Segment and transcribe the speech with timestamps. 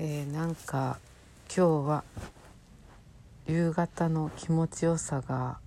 [0.00, 1.00] えー、なんか
[1.48, 2.04] 今日は
[3.48, 5.58] 夕方の気持ちよさが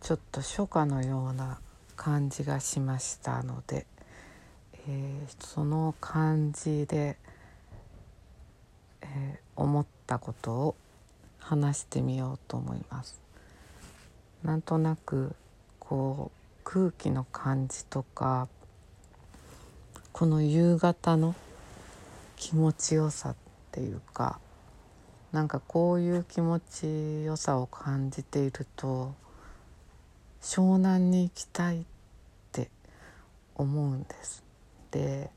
[0.00, 1.58] ちょっと初夏のような
[1.96, 3.84] 感じがしましたので、
[4.88, 7.18] えー、その感じで、
[9.02, 10.76] えー、思ったことを
[11.38, 13.20] 話してみようと思います。
[14.42, 15.36] なんとなく
[15.78, 18.48] こう空気の感じとか
[20.12, 21.34] この夕方の
[22.36, 23.36] 気持ちよさっ
[23.72, 24.38] ていうか
[25.32, 29.14] なんかこういう気持ちよさを感じていると
[30.40, 31.84] 湘南に行きたいっ
[32.52, 32.70] て
[33.56, 34.44] 思うんです。
[34.90, 35.30] で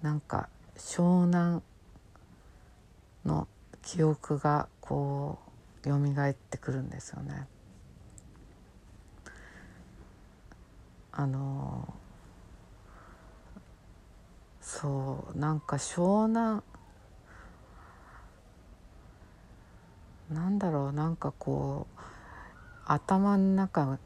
[0.00, 1.62] なんか湘南
[3.24, 3.48] の
[3.82, 5.38] 記憶がこ
[5.84, 7.46] う蘇ってくるんですよね。
[11.12, 11.94] あの
[14.64, 16.62] そうなんか湘南。
[20.30, 22.00] なんだろうなんかこう
[22.86, 23.98] 頭の中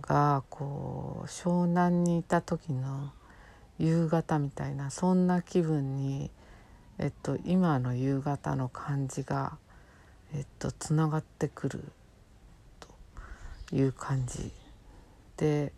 [0.00, 3.12] がこう湘南にいた時の
[3.78, 6.30] 夕方みたいなそんな気分に、
[6.98, 9.58] えっと、今の夕方の感じが、
[10.34, 11.84] えっと、つながってくる
[12.80, 14.50] という感じ。
[15.36, 15.74] で、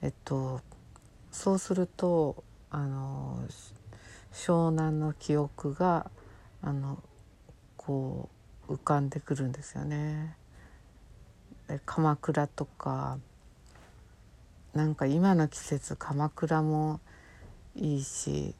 [0.00, 0.62] えっと、
[1.30, 3.38] そうするとあの
[4.32, 6.10] 湘南の記憶が
[6.62, 7.02] あの
[7.76, 8.28] こ
[8.68, 10.36] う浮かんでくるんですよね。
[11.86, 13.18] 鎌倉とか
[14.74, 17.00] なんか今の季節鎌倉も
[17.74, 18.54] いいし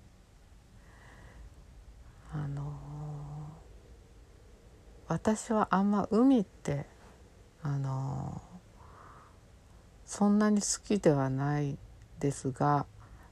[2.33, 2.73] あの
[5.09, 6.87] 私はあんま海って
[7.63, 8.41] あの
[10.07, 11.79] そんなに好きではない
[12.19, 12.87] ですが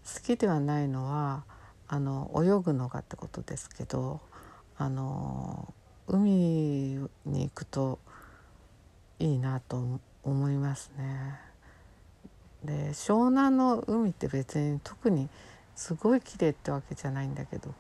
[0.04, 1.44] 好きではないのは
[1.92, 4.20] あの泳ぐのがってことですけど
[4.78, 5.74] あの
[6.06, 7.98] 海に行くと
[9.18, 11.40] いいなと思いますね。
[12.62, 15.28] で湘南の海って別に特に
[15.74, 17.74] すごい綺麗ってわけじゃないんだけど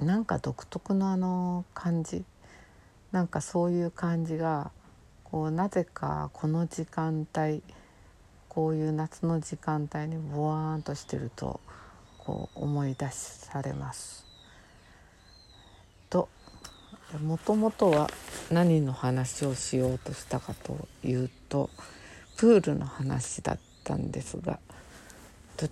[0.00, 2.26] なんか独特のあの感じ
[3.10, 4.70] なんかそういう感じが
[5.24, 7.62] こうなぜかこの時間帯
[8.50, 11.60] こういう夏の時間帯にボワーンとしてると
[12.28, 14.26] こう思い出されます。
[16.10, 16.28] と
[17.22, 18.10] もともとは
[18.50, 21.70] 何の話をしようとしたかというと
[22.36, 24.58] プールの話だったんですが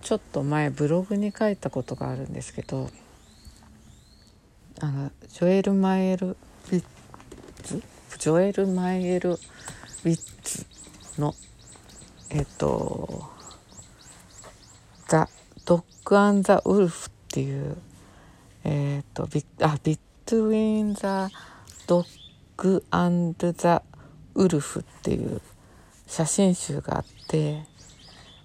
[0.01, 2.89] ちょっと前ブログに書いたことがあるんですけど
[4.79, 6.83] あのジョエル・マイエル・ウィッ
[7.61, 7.83] ツ
[8.17, 10.65] ジョエル・マエル・ウィッツ
[11.21, 11.35] の
[12.31, 13.29] えっと「・
[15.67, 17.75] ドッグ・アン・ザ・ウルフ」っていう
[18.63, 21.29] えっとビあビットウィン・ザ・
[21.87, 22.05] ドッ
[22.55, 23.83] グ・アンド・ザ・
[24.35, 25.41] ウルフっていう
[26.07, 27.65] 写真集があって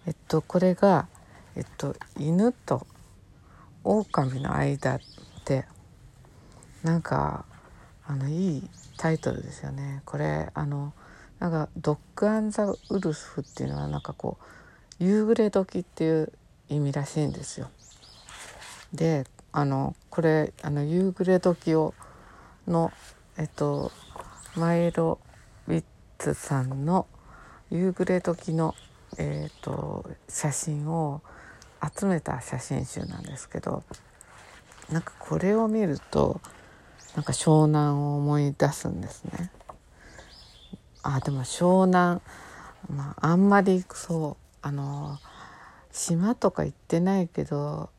[0.05, 1.07] えっとこれが
[1.55, 2.89] えっと犬と
[3.85, 4.99] 狼の間っ
[5.45, 5.65] て
[6.83, 7.45] なんか
[8.05, 10.03] あのいいタイトルですよね。
[10.07, 10.93] これあの
[11.39, 14.39] なんかドッグ・アン・ザ・ウルフっていうのはなんかこ
[15.01, 16.33] う夕暮れ時っていう
[16.73, 17.71] 意味らしいんですよ。
[18.93, 21.95] であのこれあの夕暮れ時を
[22.67, 22.93] の
[23.37, 23.93] えっと
[24.57, 25.19] マイロ・
[25.67, 25.85] ウィッ
[26.19, 27.07] ツさんの
[27.71, 28.75] 夕暮れ時の、
[29.17, 31.23] えーと、写真を
[31.83, 33.83] 集めた写真集なんですけど
[34.91, 36.43] なんかこれを見ると
[37.17, 39.51] なんか湘南を思い出すんですね。
[41.03, 42.21] あでも湘南、
[42.89, 45.19] まあ、あんまりそうあの
[45.93, 47.91] 島とか行ってないけど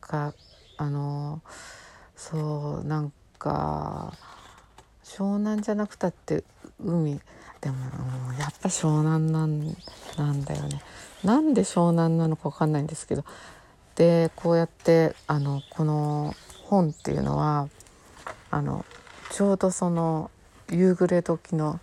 [0.00, 0.34] か
[0.78, 1.42] あの
[2.16, 4.14] そうなんか
[5.04, 6.44] 湘南じゃなくたって
[6.82, 7.20] 海。
[7.60, 7.76] でも
[8.40, 9.76] やっぱ湘南なん
[10.18, 10.82] なんだよね。
[11.22, 13.24] なんで湘南なのか分かんないんですけど。
[13.94, 16.34] でこうやってあのこの
[16.64, 17.68] 本っていうのは
[18.50, 18.84] あの
[19.30, 20.30] ちょうどその
[20.70, 21.78] 夕暮れ時の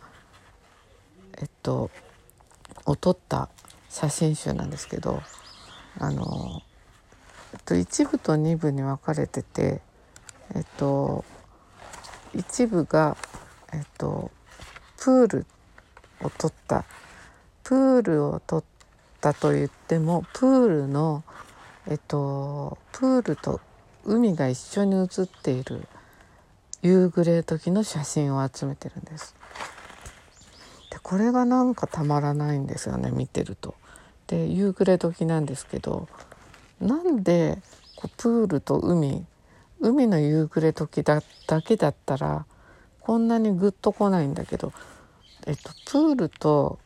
[1.37, 1.91] えっと
[2.85, 3.49] を撮った
[3.89, 5.21] 写真集なんですけど。
[5.97, 6.61] あの、
[7.53, 9.81] えっと、1部と2部に分かれてて
[10.55, 11.25] えっと
[12.33, 13.17] 一部が、
[13.73, 14.31] えっと、
[14.97, 15.45] プール
[16.21, 16.85] を取った
[17.63, 18.65] プールを取っ
[19.21, 21.23] たと言ってもプールの、
[21.87, 23.61] えっと、プールと
[24.05, 25.87] 海が一緒に写っている
[26.81, 29.35] 夕暮れ時の写真を集めてるんです。
[30.89, 33.75] でこれがなんかたまらないんですよね見てると。
[34.29, 36.07] で夕暮れ時なんですけど
[36.79, 37.57] なんで
[37.95, 39.25] こうプールと海
[39.81, 42.45] 海の夕暮れ時だだけだったら
[42.99, 44.71] こんなにグッと来ないんだけど、
[45.47, 46.77] えっと、プールと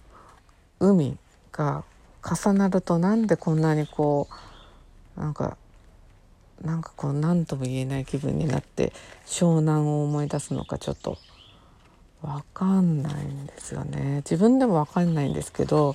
[0.80, 1.18] 海
[1.51, 1.84] が
[2.24, 4.30] 重なるとなんでこんなにこ
[5.18, 5.57] うなんか
[6.62, 8.94] なんかこう何とも言えない気分になって
[9.25, 11.18] 湘南を思い出すのかちょっと
[12.22, 14.18] 分かんないんですよね。
[14.18, 15.94] 自分でも分かんないんですけど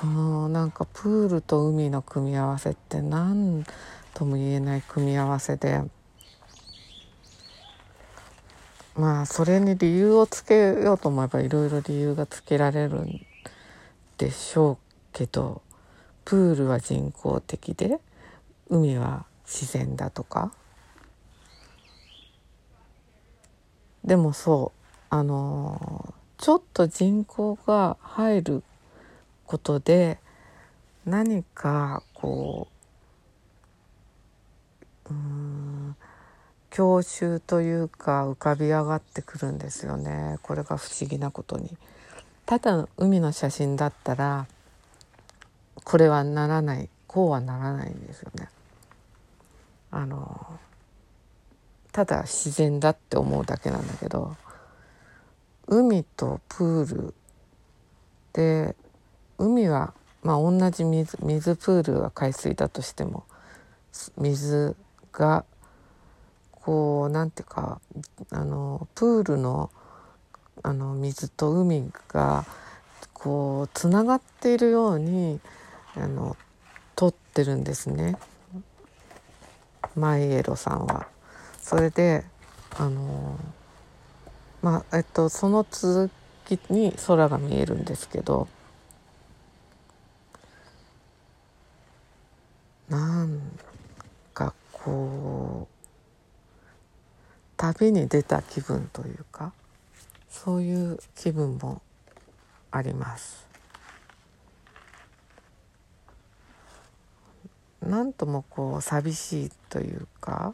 [0.00, 3.64] このなんかプールと海の組み合わせって何
[4.14, 5.82] とも言えない組み合わせで。
[8.94, 13.26] まあそれに理由をつけようと思えばいろいろ理由がつけられるん
[14.18, 14.78] でしょう
[15.12, 15.62] けど
[16.24, 17.98] プールは人工的で
[18.68, 20.52] 海は自然だとか。
[24.04, 28.62] でもそうあのちょっと人口が入る
[29.48, 30.18] ことで
[31.06, 32.68] 何かこ
[35.10, 35.96] ううん
[36.70, 41.76] 郷愁というか浮かび上がってくるんですよねこれが不思議なことに。
[42.44, 44.46] ただ海の写真だったら
[45.84, 48.48] これはならないこうはならないんですよね。
[49.90, 50.58] あの
[51.92, 54.36] ただ自然だって思うだけなんだけど
[55.66, 57.14] 海とプール
[58.34, 58.76] で
[59.38, 63.24] 海はまあ同じ水水プールは海水だとしても
[64.16, 64.76] 水
[65.12, 65.44] が
[66.52, 67.80] こうなんていうか
[68.30, 69.70] あのプールの
[70.62, 72.44] あの水と海が
[73.12, 75.40] こうつながっているように
[75.94, 76.36] あの
[76.96, 78.16] 撮ってるんですね
[79.94, 81.06] マイエロさんは。
[81.60, 82.24] それで
[82.76, 83.38] あの
[84.62, 86.10] まあえっとその続
[86.46, 88.48] きに空が見えるんですけど
[92.88, 93.40] なん
[94.32, 95.78] かこう
[97.56, 99.52] 旅に出た気分というか
[100.30, 101.82] そういう気分も
[102.70, 103.46] あります。
[107.82, 110.52] なんともこう寂しいというか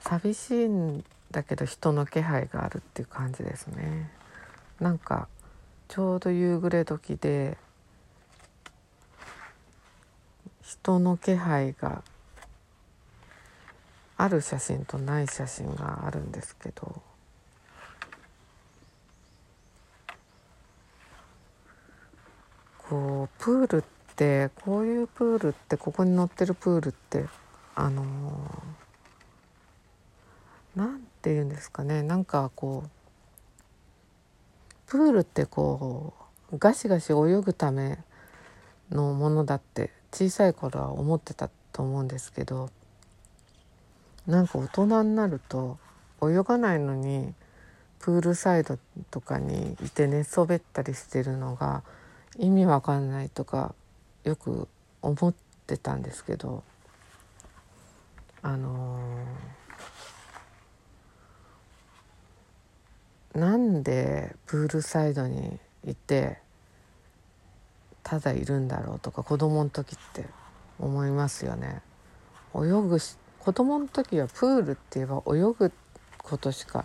[0.00, 4.10] 寂しいんだけど人の気配があるっていう感じですね。
[4.80, 5.28] なんか
[5.88, 7.58] ちょうど夕暮れ時で
[10.70, 12.04] 人の気配が
[14.16, 17.02] ある写真とない写真があるんですけど。
[22.88, 27.26] こうプールってこういうプールってここに載ってるプールって
[27.76, 28.02] あの
[30.74, 32.02] なんて言うんですかね。
[32.02, 32.90] なんかこう
[34.86, 36.14] プールってこ
[36.52, 37.98] うガシガシ泳ぐため
[38.90, 42.70] のものだって小さい頃は思ってたと思うんですけど
[44.26, 45.78] なんか大人になると
[46.22, 47.32] 泳がないのに
[48.00, 48.78] プールサイド
[49.10, 51.82] とかにいて寝そべったりしてるのが
[52.38, 53.74] 意味わかんないとか
[54.24, 54.68] よく
[55.02, 55.34] 思っ
[55.66, 56.62] てたんですけど
[58.42, 66.38] あのー、なんでプールサイドにいて
[68.02, 70.26] ただいるんだろうとか子供の時って
[70.78, 71.82] 思いますよね。
[72.54, 75.72] 泳ぐし子供の時はプールって言えば泳ぐ
[76.18, 76.84] ことしか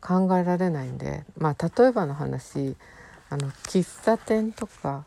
[0.00, 2.76] 考えられないんでまあ例えばの話
[3.30, 5.04] あの喫茶店とか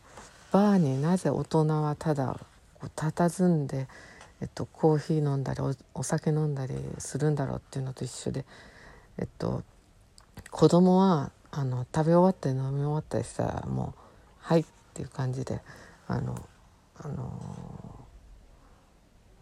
[0.52, 2.38] バーになぜ大人はただ
[2.74, 3.88] こう佇んで、
[4.40, 5.60] えっと、コーヒー飲んだり
[5.94, 8.44] お酒飲んだりするんだろうっていうのと一緒で、
[9.18, 9.62] えっと、
[10.50, 14.00] 子供はあの食べ終わって飲み終わったりしたらもう
[14.40, 15.60] 「はい」っていう感じで
[16.06, 16.34] あの
[17.00, 17.32] あの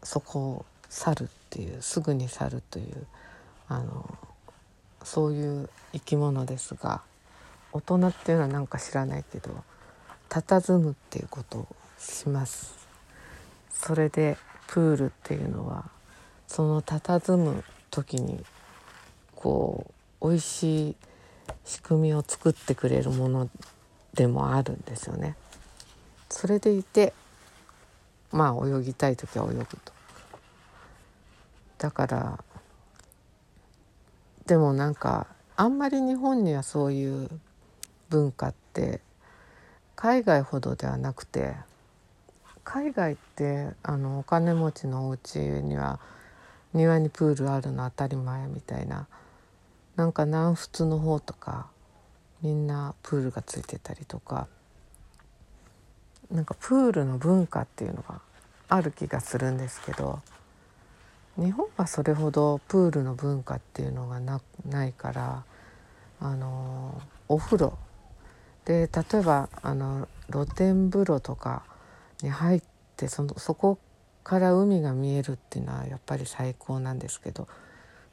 [0.03, 3.07] そこを去るっていうすぐに去るという
[3.69, 4.19] あの
[5.03, 7.03] そういう生き物ですが
[7.73, 9.51] 大人っていうのは何か知らないけど
[10.29, 12.89] 佇むっていうことをします。
[13.73, 14.37] それで
[14.69, 15.91] プールっていうのは
[16.47, 18.45] その佇む時に
[19.35, 19.87] こ
[20.21, 20.97] う美味しい
[21.65, 23.51] 仕組みを作ってくれるもの
[24.15, 25.37] でもあるんですよね。
[26.29, 27.13] それでいて
[28.33, 29.93] まあ泳ぎたい時は泳ぐと。
[31.79, 32.45] だから
[34.47, 35.27] でもなんか
[35.57, 37.29] あんまり日本にはそういう
[38.09, 39.01] 文化って
[39.97, 41.55] 海外ほどではなくて
[42.65, 46.01] 海外ってあのお金持ちのお家には
[46.73, 49.07] 庭にプールあるの当たり前みたいな
[49.97, 51.67] なんか南仏の方とか
[52.43, 54.49] みんなプールがついてたりとか
[56.31, 58.21] なんかプールの文化っていうのが
[58.69, 60.21] ある気がするんですけど
[61.37, 65.45] 日本はそれほどプールの文化っていうのがなないから
[66.21, 67.79] あのお風呂。
[68.67, 71.65] で例えばあの露天風呂とか
[72.23, 72.63] に入っ
[72.97, 73.79] てそのそこ
[74.23, 77.49] から海が見えるっていうのはやっぱり最高なんですけど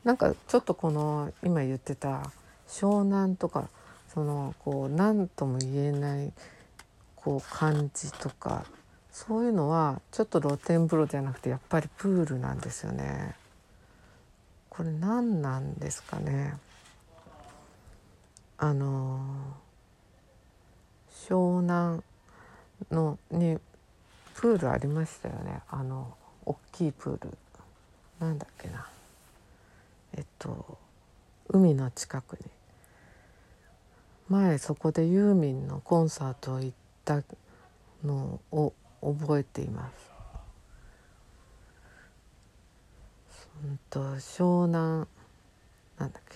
[0.03, 2.31] なんかちょっとこの今言ってた
[2.67, 3.69] 湘南とか
[4.13, 6.31] そのこう何とも言えない
[7.15, 8.65] こう感じとか
[9.11, 13.35] そういうのはちょっと露天風呂じゃなくてやっぱりプールなんですよね。
[14.69, 16.55] これ何なんですかね。
[18.59, 19.19] あの
[21.11, 22.01] 湘南
[22.91, 23.59] のに
[24.33, 27.37] プールありましたよねあの大きいプール
[28.19, 28.87] なんだっけな
[30.15, 30.77] えっと
[31.49, 32.39] 海の近くに
[34.29, 36.72] 前そこでユーミンのコンサート行っ
[37.05, 37.24] た
[38.03, 40.12] のを覚えています。
[43.63, 45.07] うんと湘南
[45.98, 46.36] なんだっけ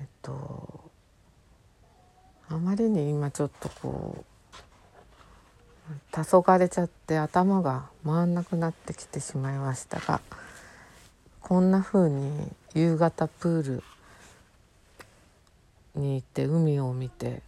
[0.00, 0.90] えっと
[2.48, 4.38] あまりに今ちょっとこう
[6.12, 10.20] 黄昏ちゃって頭が回んなくなってきてしまいましたが
[11.40, 13.82] こんな風に夕方プール
[15.98, 17.40] に行って海を見てっ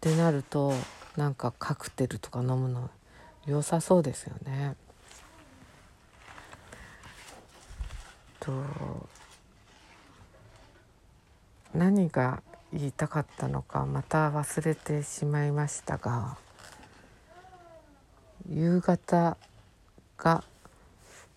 [0.00, 0.72] てなると
[1.16, 2.90] なんかカクテルとか飲むの
[3.46, 4.76] 良さそうですよね。
[8.40, 8.52] と
[11.74, 16.38] 何が言いたかったのかまた忘れてしまいましたが
[18.48, 19.36] 夕方
[20.16, 20.42] が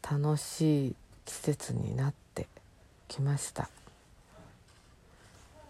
[0.02, 2.48] 楽しい季節になって
[3.08, 3.70] きました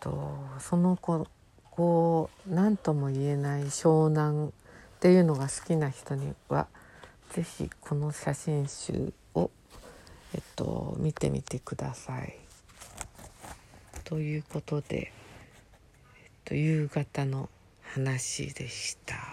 [0.03, 1.25] とその子
[1.71, 4.51] こう何とも言えない湘南っ
[4.99, 6.67] ていうのが好きな人には
[7.31, 9.49] 是非この写真集を、
[10.35, 12.37] えっと、見てみてください。
[14.03, 15.11] ということで、
[16.21, 17.49] えっと、夕方の
[17.81, 19.32] 話でした。